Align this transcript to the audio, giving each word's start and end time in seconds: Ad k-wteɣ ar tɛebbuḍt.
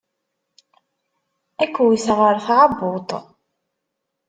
Ad 1.63 1.69
k-wteɣ 1.73 2.19
ar 2.29 2.37
tɛebbuḍt. 2.45 3.09